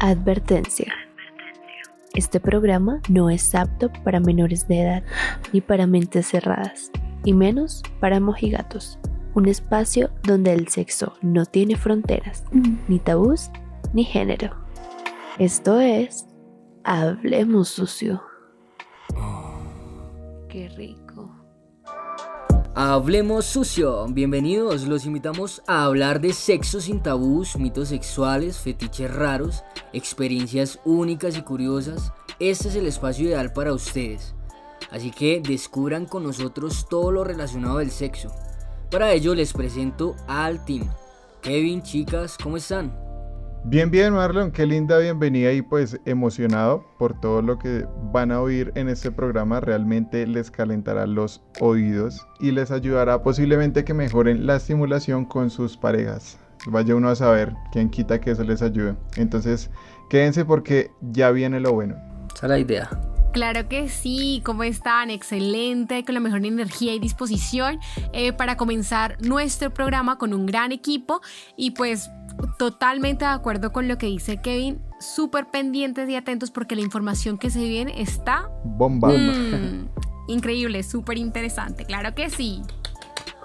[0.00, 0.94] Advertencia.
[2.14, 5.02] Este programa no es apto para menores de edad
[5.52, 6.92] ni para mentes cerradas,
[7.24, 9.00] y menos para mojigatos.
[9.34, 12.44] Un espacio donde el sexo no tiene fronteras,
[12.86, 13.50] ni tabús,
[13.92, 14.54] ni género.
[15.40, 16.26] Esto es
[16.84, 18.22] Hablemos sucio.
[20.48, 21.08] Qué rico.
[22.80, 29.64] Hablemos sucio, bienvenidos, los invitamos a hablar de sexo sin tabús, mitos sexuales, fetiches raros,
[29.92, 32.12] experiencias únicas y curiosas.
[32.38, 34.34] Este es el espacio ideal para ustedes,
[34.90, 38.30] así que descubran con nosotros todo lo relacionado del sexo.
[38.90, 40.88] Para ello les presento al team.
[41.42, 43.08] Kevin, chicas, ¿cómo están?
[43.64, 48.40] Bien, bien, Marlon, qué linda bienvenida y pues emocionado por todo lo que van a
[48.40, 49.60] oír en este programa.
[49.60, 55.76] Realmente les calentará los oídos y les ayudará posiblemente que mejoren la estimulación con sus
[55.76, 56.38] parejas.
[56.70, 58.94] Vaya uno a saber quién quita que eso les ayude.
[59.16, 59.70] Entonces,
[60.10, 61.96] quédense porque ya viene lo bueno.
[62.34, 62.90] Esa es la idea.
[63.32, 65.10] Claro que sí, ¿cómo están?
[65.10, 67.78] Excelente, con la mejor energía y disposición
[68.12, 71.20] eh, para comenzar nuestro programa con un gran equipo
[71.56, 72.10] y pues
[72.58, 77.38] totalmente de acuerdo con lo que dice Kevin, súper pendientes y atentos porque la información
[77.38, 78.50] que se viene está...
[78.64, 79.08] Bomba.
[79.08, 79.88] Mm,
[80.28, 82.62] increíble, súper interesante, claro que sí.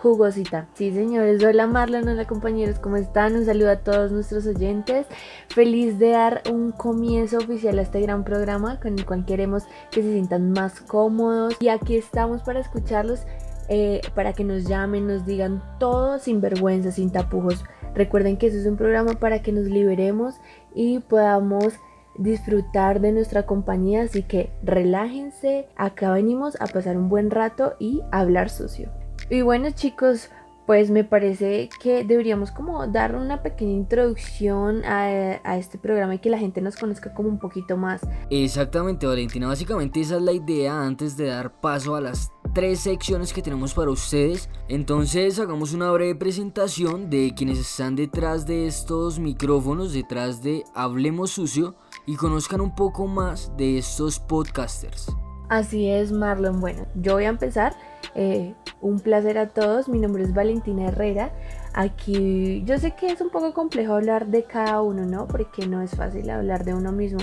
[0.03, 0.67] Jugosita.
[0.73, 1.41] Sí, señores.
[1.41, 3.37] Hola Marlon, hola compañeros, ¿cómo están?
[3.37, 5.07] Un saludo a todos nuestros oyentes.
[5.47, 10.01] Feliz de dar un comienzo oficial a este gran programa con el cual queremos que
[10.01, 11.55] se sientan más cómodos.
[11.61, 13.21] Y aquí estamos para escucharlos,
[13.69, 17.63] eh, para que nos llamen, nos digan todo sin vergüenza, sin tapujos.
[17.95, 20.35] Recuerden que este es un programa para que nos liberemos
[20.75, 21.75] y podamos
[22.17, 28.01] disfrutar de nuestra compañía, así que relájense, acá venimos a pasar un buen rato y
[28.11, 29.02] hablar sucio.
[29.29, 30.29] Y bueno chicos,
[30.65, 36.19] pues me parece que deberíamos como dar una pequeña introducción a, a, este programa y
[36.19, 38.01] que la gente nos conozca como un poquito más.
[38.29, 43.33] Exactamente Valentina, básicamente esa es la idea antes de dar paso a las tres secciones
[43.33, 44.49] que tenemos para ustedes.
[44.69, 51.31] Entonces hagamos una breve presentación de quienes están detrás de estos micrófonos, detrás de Hablemos
[51.31, 51.75] Sucio
[52.05, 55.07] y conozcan un poco más de estos podcasters.
[55.49, 56.61] Así es, Marlon.
[56.61, 57.75] Bueno, yo voy a empezar.
[58.15, 59.89] Eh, un placer a todos.
[59.89, 61.31] Mi nombre es Valentina Herrera.
[61.73, 65.27] Aquí yo sé que es un poco complejo hablar de cada uno, ¿no?
[65.27, 67.21] Porque no es fácil hablar de uno mismo.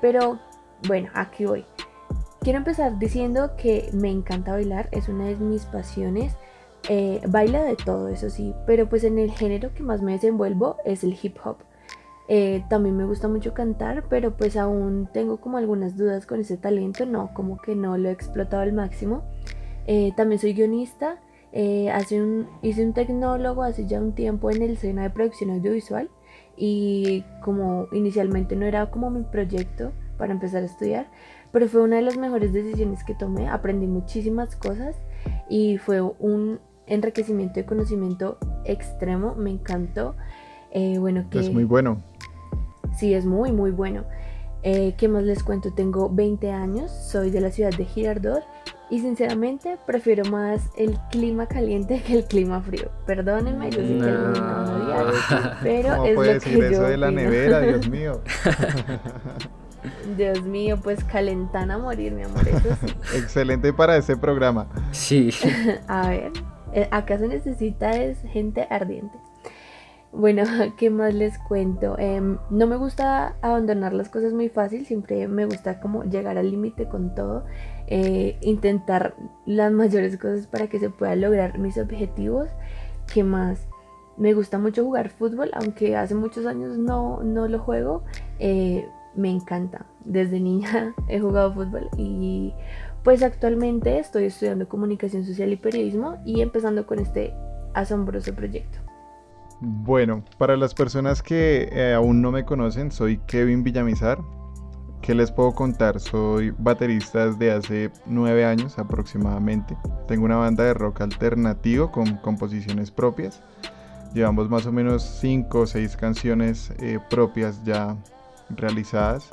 [0.00, 0.38] Pero
[0.86, 1.64] bueno, aquí voy.
[2.40, 6.34] Quiero empezar diciendo que me encanta bailar, es una de mis pasiones.
[6.88, 10.78] Eh, baila de todo, eso sí, pero pues en el género que más me desenvuelvo
[10.86, 11.58] es el hip hop.
[12.28, 16.56] Eh, también me gusta mucho cantar, pero pues aún tengo como algunas dudas con ese
[16.56, 19.22] talento, no, como que no lo he explotado al máximo.
[19.86, 21.20] Eh, también soy guionista,
[21.92, 26.08] hace un, hice un tecnólogo hace ya un tiempo en el SENA de producción audiovisual
[26.56, 31.10] y como inicialmente no era como mi proyecto para empezar a estudiar,
[31.50, 34.94] pero fue una de las mejores decisiones que tomé, aprendí muchísimas cosas
[35.48, 40.14] y fue un enriquecimiento de conocimiento extremo, me encantó.
[40.72, 41.40] Eh, bueno, que...
[41.40, 42.02] Es muy bueno.
[42.96, 44.04] Sí, es muy, muy bueno.
[44.62, 45.72] Eh, ¿Qué más les cuento?
[45.72, 48.42] Tengo 20 años, soy de la ciudad de Girardot
[48.90, 52.90] y sinceramente prefiero más el clima caliente que el clima frío.
[53.06, 54.28] Perdónenme, yo sé que no.
[54.32, 55.12] no
[55.62, 58.20] pero ¿Cómo es puede lo decir eso de la nevera, Dios mío?
[60.16, 62.46] Dios mío, pues calentan a morir, mi amor.
[62.46, 62.94] Eso sí.
[63.16, 64.66] Excelente para este programa.
[64.90, 65.30] Sí.
[65.86, 66.32] a ver,
[66.72, 69.16] eh, acá se necesita es gente ardiente.
[70.12, 70.42] Bueno,
[70.76, 71.96] ¿qué más les cuento?
[71.96, 76.50] Em, no me gusta abandonar las cosas muy fácil, siempre me gusta como llegar al
[76.50, 77.44] límite con todo,
[77.90, 82.48] eh, intentar las mayores cosas para que se puedan lograr mis objetivos.
[83.12, 83.66] ¿Qué más?
[84.16, 88.04] Me gusta mucho jugar fútbol, aunque hace muchos años no, no lo juego.
[88.38, 88.86] Eh,
[89.16, 89.86] me encanta.
[90.04, 92.54] Desde niña he jugado fútbol y
[93.02, 97.34] pues actualmente estoy estudiando comunicación social y periodismo y empezando con este
[97.74, 98.78] asombroso proyecto.
[99.60, 104.18] Bueno, para las personas que eh, aún no me conocen, soy Kevin Villamizar.
[105.02, 105.98] ¿Qué les puedo contar?
[105.98, 109.76] Soy baterista desde hace nueve años aproximadamente.
[110.06, 113.42] Tengo una banda de rock alternativo con composiciones propias.
[114.12, 117.96] Llevamos más o menos cinco o seis canciones eh, propias ya
[118.50, 119.28] realizadas.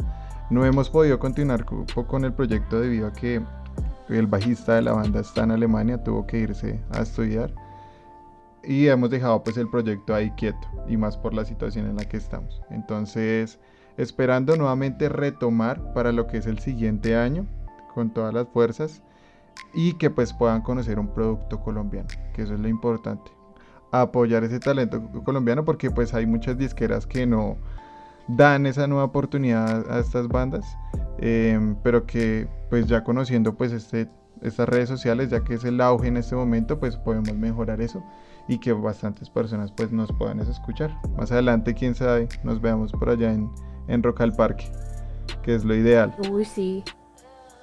[0.49, 3.41] No hemos podido continuar con el proyecto debido a que
[4.07, 7.53] el bajista de la banda está en Alemania, tuvo que irse a estudiar
[8.63, 12.05] y hemos dejado pues el proyecto ahí quieto y más por la situación en la
[12.05, 12.61] que estamos.
[12.69, 13.59] Entonces,
[13.97, 17.45] esperando nuevamente retomar para lo que es el siguiente año
[17.93, 19.01] con todas las fuerzas
[19.73, 23.31] y que pues puedan conocer un producto colombiano, que eso es lo importante.
[23.91, 27.57] Apoyar ese talento colombiano porque pues hay muchas disqueras que no
[28.27, 30.65] dan esa nueva oportunidad a estas bandas,
[31.17, 34.09] em, pero que pues ya conociendo pues este,
[34.41, 38.03] estas redes sociales, ya que es el auge en este momento, pues podemos mejorar eso
[38.47, 40.95] y que bastantes personas pues nos puedan escuchar.
[41.17, 43.49] Más adelante, quién sabe, nos veamos por allá en,
[43.87, 44.65] en Rock al Parque,
[45.43, 46.15] que es lo ideal.
[46.31, 46.83] Uy, sí.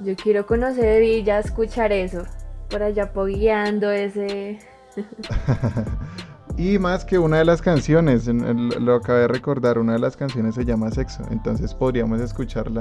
[0.00, 2.23] Yo quiero conocer y ya escuchar eso.
[2.69, 4.59] Por allá pogueando ese...
[6.56, 10.55] y más que una de las canciones, lo acabé de recordar, una de las canciones
[10.55, 12.81] se llama Sexo, entonces podríamos escucharla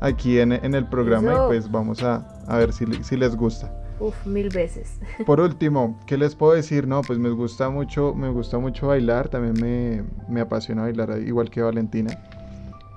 [0.00, 3.72] aquí en, el programa y pues vamos a, ver si, si les gusta.
[4.00, 5.00] Uf, mil veces.
[5.26, 6.86] Por último, ¿qué les puedo decir?
[6.86, 11.50] No, pues me gusta mucho, me gusta mucho bailar, también me, me apasiona bailar igual
[11.50, 12.16] que Valentina.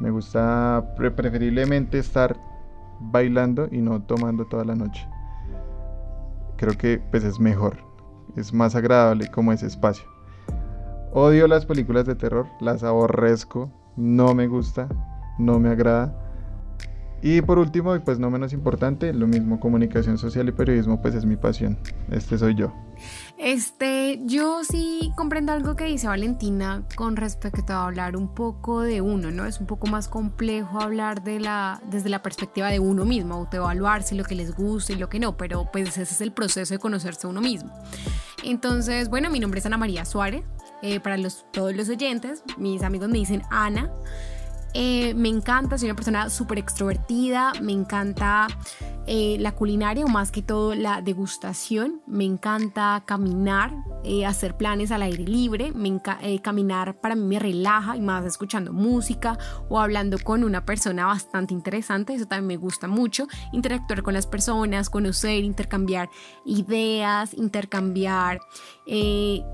[0.01, 2.35] Me gusta preferiblemente estar
[2.99, 5.07] bailando y no tomando toda la noche.
[6.57, 7.77] Creo que pues es mejor,
[8.35, 10.03] es más agradable como ese espacio.
[11.13, 14.87] Odio las películas de terror, las aborrezco, no me gusta,
[15.37, 16.17] no me agrada.
[17.23, 21.13] Y por último, y pues no menos importante, lo mismo comunicación social y periodismo, pues
[21.13, 21.77] es mi pasión.
[22.09, 22.73] Este soy yo.
[23.37, 29.01] Este, yo sí comprendo algo que dice Valentina con respecto a hablar un poco de
[29.01, 29.45] uno, ¿no?
[29.45, 34.15] Es un poco más complejo hablar de la, desde la perspectiva de uno mismo, autoevaluarse
[34.15, 36.79] lo que les gusta y lo que no, pero pues ese es el proceso de
[36.79, 37.71] conocerse uno mismo.
[38.43, 40.43] Entonces, bueno, mi nombre es Ana María Suárez.
[40.81, 43.91] Eh, para los, todos los oyentes, mis amigos me dicen Ana.
[44.73, 48.47] Eh, me encanta, soy una persona súper extrovertida, me encanta
[49.05, 53.73] eh, la culinaria o más que todo la degustación, me encanta caminar,
[54.05, 55.91] eh, hacer planes al aire libre, me
[56.41, 59.37] caminar para mí me relaja y más escuchando música
[59.67, 64.25] o hablando con una persona bastante interesante, eso también me gusta mucho, interactuar con las
[64.25, 66.09] personas, conocer, intercambiar
[66.45, 68.39] ideas, intercambiar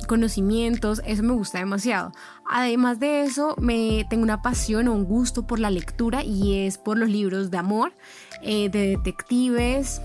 [0.07, 2.11] conocimientos, eso me gusta demasiado.
[2.49, 6.77] Además de eso, me tengo una pasión o un gusto por la lectura y es
[6.77, 7.93] por los libros de amor,
[8.43, 10.01] eh, de detectives,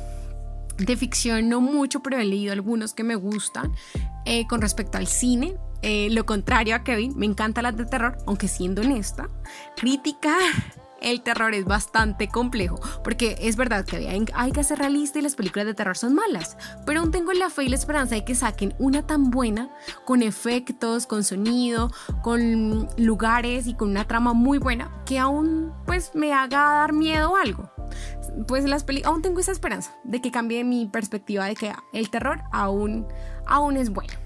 [0.79, 3.73] de ficción no mucho, pero he leído algunos que me gustan.
[4.25, 8.17] Eh, con respecto al cine, eh, lo contrario a Kevin, me encanta las de terror,
[8.27, 9.29] aunque siendo honesta,
[9.77, 10.37] crítica
[11.03, 15.35] el terror es bastante complejo, porque es verdad que hay, que ser realista y las
[15.35, 16.57] películas de terror son malas,
[16.87, 19.71] pero aún tengo la fe y la esperanza de que saquen una tan buena,
[20.05, 21.91] con efectos, con sonido,
[22.23, 27.33] con lugares y con una trama muy buena, que aún pues me haga dar miedo
[27.33, 27.71] o algo.
[28.47, 32.43] Pues las aún tengo esa esperanza de que cambie mi perspectiva de que el terror
[32.53, 33.07] aún,
[33.47, 34.22] aún es bueno.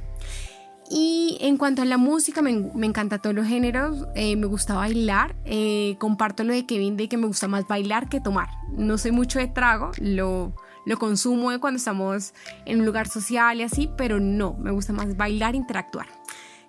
[0.90, 5.34] Y en cuanto a la música, me, encanta todos los géneros, eh, me gusta bailar,
[5.44, 8.48] eh, comparto lo de Kevin de que me gusta más bailar que tomar.
[8.70, 10.54] No soy mucho de trago, lo,
[10.84, 12.34] lo consumo cuando estamos
[12.64, 16.06] en un lugar social y así, pero no, me gusta más bailar, interactuar.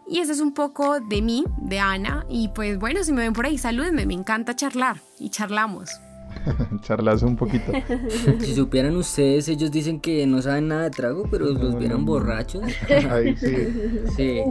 [0.10, 3.34] Y eso es un poco de mí, de Ana, y pues bueno, si me ven
[3.34, 5.90] por ahí, salúdenme, me encanta charlar y charlamos.
[6.82, 7.72] Charlas un poquito.
[8.40, 12.64] Si supieran ustedes, ellos dicen que no saben nada de trago, pero los vieran borrachos.
[13.10, 13.56] Ahí sí.
[14.16, 14.42] Sí.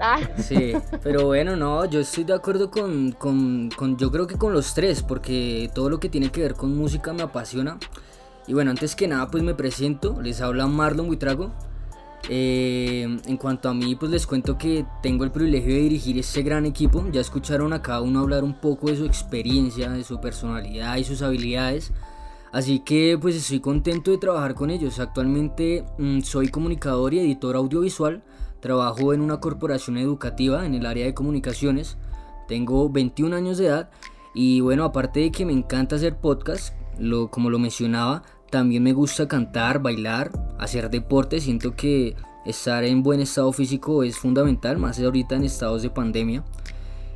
[0.00, 0.18] Ah.
[0.38, 0.72] Sí,
[1.02, 4.74] pero bueno, no, yo estoy de acuerdo con, con, con, yo creo que con los
[4.74, 7.78] tres, porque todo lo que tiene que ver con música me apasiona.
[8.46, 11.52] Y bueno, antes que nada, pues me presento, les habla Marlon Buitrago.
[12.28, 16.42] Eh, en cuanto a mí, pues les cuento que tengo el privilegio de dirigir este
[16.42, 17.06] gran equipo.
[17.12, 21.04] Ya escucharon a cada uno hablar un poco de su experiencia, de su personalidad y
[21.04, 21.92] sus habilidades.
[22.52, 24.98] Así que pues estoy contento de trabajar con ellos.
[24.98, 28.24] Actualmente mm, soy comunicador y editor audiovisual.
[28.60, 31.98] Trabajo en una corporación educativa en el área de comunicaciones.
[32.48, 33.90] Tengo 21 años de edad
[34.34, 38.92] y bueno, aparte de que me encanta hacer podcast, lo, como lo mencionaba, también me
[38.92, 41.40] gusta cantar, bailar, hacer deporte.
[41.40, 46.44] Siento que estar en buen estado físico es fundamental, más ahorita en estados de pandemia.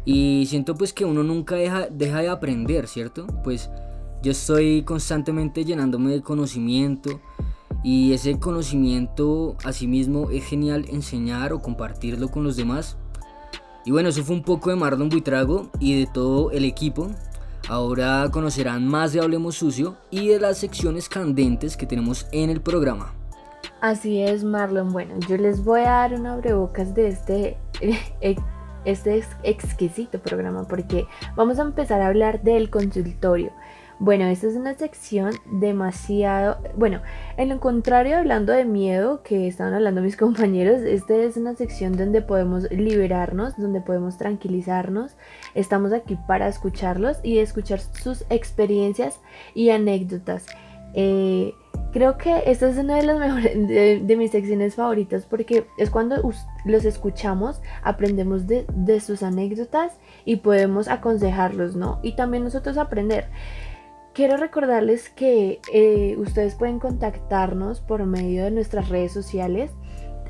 [0.05, 3.27] Y siento pues que uno nunca deja, deja de aprender, ¿cierto?
[3.45, 3.71] Pues
[4.23, 7.21] yo estoy constantemente llenándome de conocimiento
[7.83, 12.97] y ese conocimiento asimismo es genial enseñar o compartirlo con los demás.
[13.87, 17.11] Y bueno, eso fue un poco de Marlon Buitrago y de todo el equipo.
[17.69, 22.61] Ahora conocerán más de Hablemos Sucio y de las secciones candentes que tenemos en el
[22.61, 23.15] programa.
[23.81, 24.93] Así es, Marlon.
[24.93, 27.57] Bueno, yo les voy a dar una abrebocas de este,
[28.85, 33.53] este exquisito programa porque vamos a empezar a hablar del consultorio.
[34.01, 36.57] Bueno, esta es una sección demasiado...
[36.75, 37.03] Bueno,
[37.37, 41.99] en lo contrario, hablando de miedo, que estaban hablando mis compañeros, esta es una sección
[41.99, 45.19] donde podemos liberarnos, donde podemos tranquilizarnos.
[45.55, 49.21] Estamos aquí para escucharlos y escuchar sus experiencias
[49.55, 50.47] y anécdotas.
[50.95, 51.53] Eh,
[51.93, 53.53] creo que esta es una de las mejores
[54.07, 56.17] de, mis secciones favoritas porque es cuando
[56.65, 59.93] los escuchamos, aprendemos de, sus anécdotas
[60.25, 62.01] y podemos aconsejarlos, ¿no?
[62.03, 63.29] Y también nosotros aprender.
[64.13, 69.71] Quiero recordarles que eh, ustedes pueden contactarnos por medio de nuestras redes sociales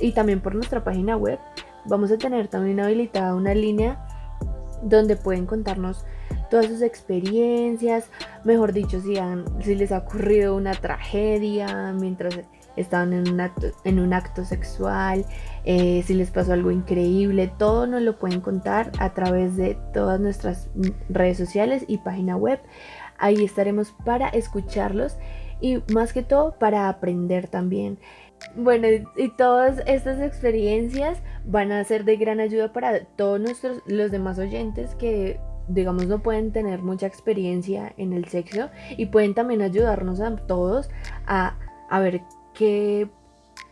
[0.01, 1.39] y también por nuestra página web.
[1.87, 4.07] Vamos a tener también habilitada una línea
[4.83, 6.05] donde pueden contarnos
[6.51, 8.11] todas sus experiencias,
[8.45, 12.41] mejor dicho, si, les ha ocurrido una tragedia mientras
[12.77, 15.25] estaban en un acto, en un acto sexual,
[15.65, 20.21] eh, si les pasó algo increíble, todo nos lo pueden contar a través de todas
[20.21, 20.69] nuestras
[21.09, 22.61] redes sociales y página web.
[23.21, 25.17] Ahí estaremos para escucharlos
[25.61, 27.99] y más que todo para aprender también.
[28.57, 34.11] Bueno, y todas estas experiencias van a ser de gran ayuda para todos nuestros los
[34.11, 39.63] demás oyentes que digamos no pueden tener mucha experiencia en el sexo y pueden también
[39.63, 40.91] ayudarnos a todos
[41.27, 41.57] a,
[41.89, 42.23] a ver
[42.55, 43.09] qué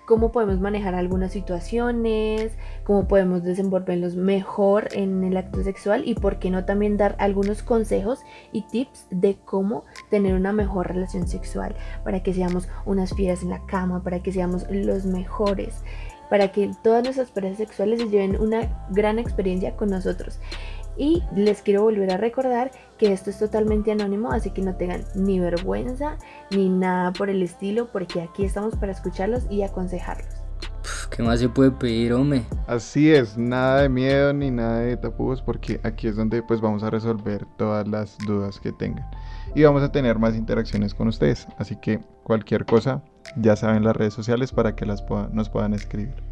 [0.08, 6.38] cómo podemos manejar algunas situaciones, cómo podemos desenvolvernos mejor en el acto sexual y por
[6.38, 11.76] qué no también dar algunos consejos y tips de cómo tener una mejor relación sexual
[12.04, 15.82] para que seamos unas fieras en la cama, para que seamos los mejores,
[16.30, 20.40] para que todas nuestras parejas sexuales se lleven una gran experiencia con nosotros.
[20.99, 25.05] Y les quiero volver a recordar que esto es totalmente anónimo, así que no tengan
[25.14, 26.19] ni vergüenza
[26.50, 30.43] ni nada por el estilo, porque aquí estamos para escucharlos y aconsejarlos.
[31.11, 32.45] ¿Qué más se puede pedir, hombre?
[32.67, 36.83] Así es, nada de miedo ni nada de tapujos, porque aquí es donde pues vamos
[36.83, 39.09] a resolver todas las dudas que tengan.
[39.55, 43.02] Y vamos a tener más interacciones con ustedes, así que cualquier cosa
[43.37, 46.27] ya saben las redes sociales para que las nos puedan escribir.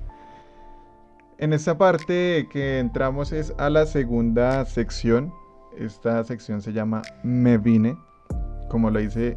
[1.39, 5.35] En esta parte que entramos es a la segunda sección.
[5.77, 7.95] Esta sección se llama Me vine.
[8.71, 9.37] Como lo dice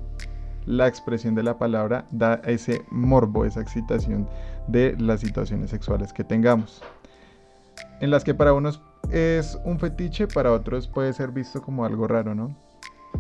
[0.66, 4.30] la expresión de la palabra, da ese morbo, esa excitación
[4.68, 6.82] de las situaciones sexuales que tengamos.
[8.00, 12.08] En las que para unos es un fetiche, para otros puede ser visto como algo
[12.08, 12.56] raro, ¿no?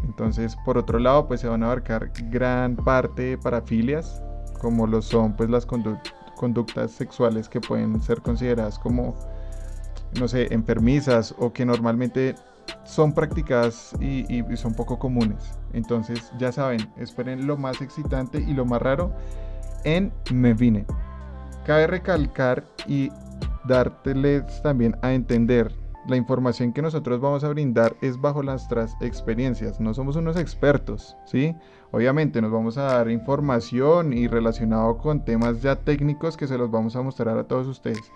[0.05, 4.24] Entonces, por otro lado, pues se van a abarcar gran parte de parafilias,
[4.62, 9.13] como lo son pues las conductas conductas sexuales que pueden ser consideradas como,
[10.17, 12.36] no sé, enfermizas o que normalmente
[12.86, 15.60] son practicadas y, son poco comunes.
[15.74, 19.13] Entonces, ya saben, esperen lo más excitante y lo más raro
[19.84, 20.86] en Me Vine.
[21.65, 23.12] Cabe recalcar y
[23.65, 25.74] dárteles también a entender
[26.08, 31.15] la información que nosotros vamos a brindar es bajo nuestras experiencias, no somos unos expertos,
[31.25, 31.56] ¿sí?
[31.91, 36.72] Obviamente nos vamos a dar información y relacionado con temas ya técnicos que se los
[36.72, 38.12] vamos a mostrar a todos ustedes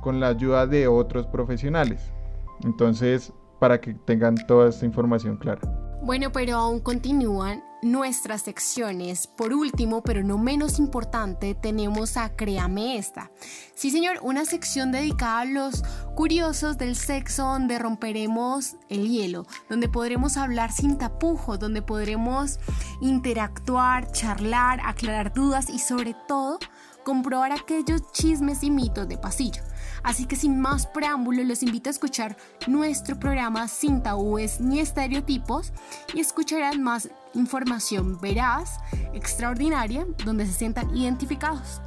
[0.00, 2.12] con la ayuda de otros profesionales.
[2.64, 5.85] Entonces, para que tengan toda esta información clara.
[6.06, 9.26] Bueno, pero aún continúan nuestras secciones.
[9.26, 13.32] Por último, pero no menos importante, tenemos a Créame esta.
[13.74, 15.82] Sí, señor, una sección dedicada a los
[16.14, 22.60] curiosos del sexo donde romperemos el hielo, donde podremos hablar sin tapujos, donde podremos
[23.00, 26.60] interactuar, charlar, aclarar dudas y sobre todo
[27.04, 29.65] comprobar aquellos chismes y mitos de pasillo.
[30.06, 32.36] Así que sin más preámbulos los invito a escuchar
[32.68, 35.72] nuestro programa sin tabúes ni estereotipos
[36.14, 38.78] y escucharán más información veraz,
[39.14, 41.80] extraordinaria, donde se sientan identificados.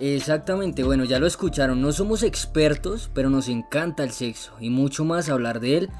[0.00, 5.04] Exactamente, bueno, ya lo escucharon, no somos expertos, pero nos encanta el sexo y mucho
[5.04, 5.90] más hablar de él.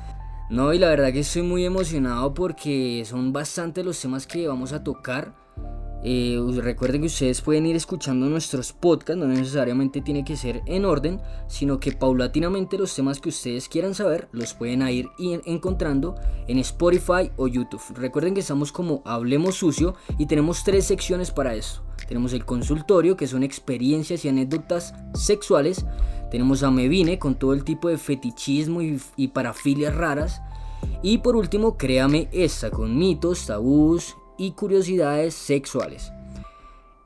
[0.51, 4.73] No, y la verdad que estoy muy emocionado porque son bastante los temas que vamos
[4.73, 5.44] a tocar
[6.07, 10.85] eh, recuerden que ustedes pueden ir escuchando nuestros podcasts, no necesariamente tiene que ser en
[10.85, 15.09] orden, sino que paulatinamente los temas que ustedes quieran saber los pueden ir
[15.47, 17.81] encontrando en Spotify o YouTube.
[17.95, 21.83] Recuerden que estamos como Hablemos Sucio y tenemos tres secciones para eso.
[22.07, 25.87] Tenemos el consultorio, que son experiencias y anécdotas sexuales.
[26.31, 30.43] Tenemos a Mevine con todo el tipo de fetichismo y, y parafilias raras.
[31.03, 36.13] Y por último, créame esta con mitos, tabús y curiosidades sexuales.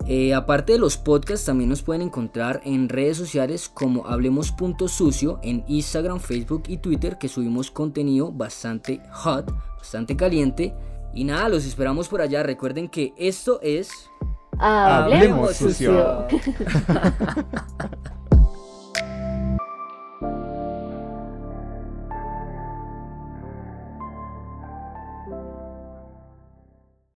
[0.06, 5.64] Eh, aparte de los podcasts, también nos pueden encontrar en redes sociales como Hablemos.sucio en
[5.68, 10.75] Instagram, Facebook y Twitter, que subimos contenido bastante hot, bastante caliente.
[11.12, 12.42] Y nada, los esperamos por allá.
[12.42, 13.90] Recuerden que esto es.
[14.58, 16.26] Hablemos, sucio.